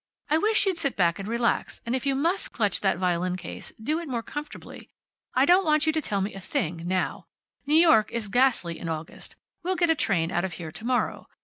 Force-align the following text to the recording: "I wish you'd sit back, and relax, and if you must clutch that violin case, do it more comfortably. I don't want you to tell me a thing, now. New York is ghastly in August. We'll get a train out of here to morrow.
"I 0.31 0.39
wish 0.39 0.65
you'd 0.65 0.79
sit 0.79 0.95
back, 0.95 1.19
and 1.19 1.27
relax, 1.27 1.79
and 1.85 1.95
if 1.95 2.07
you 2.07 2.15
must 2.15 2.51
clutch 2.51 2.81
that 2.81 2.97
violin 2.97 3.35
case, 3.35 3.71
do 3.79 3.99
it 3.99 4.07
more 4.09 4.23
comfortably. 4.23 4.89
I 5.35 5.45
don't 5.45 5.63
want 5.63 5.85
you 5.85 5.93
to 5.93 6.01
tell 6.01 6.21
me 6.21 6.33
a 6.33 6.39
thing, 6.39 6.81
now. 6.87 7.27
New 7.67 7.75
York 7.79 8.11
is 8.11 8.27
ghastly 8.27 8.79
in 8.79 8.89
August. 8.89 9.35
We'll 9.61 9.75
get 9.75 9.91
a 9.91 9.95
train 9.95 10.31
out 10.31 10.43
of 10.43 10.53
here 10.53 10.71
to 10.71 10.85
morrow. 10.85 11.27